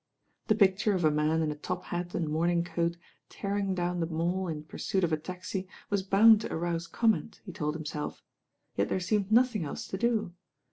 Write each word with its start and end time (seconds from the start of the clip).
The 0.47 0.55
picture 0.55 0.93
of 0.93 1.05
a 1.05 1.11
man 1.11 1.43
in 1.43 1.51
a 1.51 1.55
top 1.55 1.83
hat 1.83 2.15
and 2.15 2.27
morning, 2.27 2.63
coat 2.63 2.97
tearing 3.29 3.75
down 3.75 3.99
the 3.99 4.07
Mall 4.07 4.47
in 4.47 4.63
pursuit 4.63 5.03
of 5.03 5.13
a 5.13 5.17
taxi 5.17 5.67
was 5.91 6.01
bound 6.01 6.41
to 6.41 6.51
arouse 6.51 6.87
comment, 6.87 7.39
he 7.45 7.51
told 7.53 7.75
himself; 7.75 8.23
yet 8.75 8.89
there 8.89 8.99
seemed 8.99 9.31
nothing 9.31 9.63
else 9.63 9.85
to 9.89 9.99
do. 9.99 10.33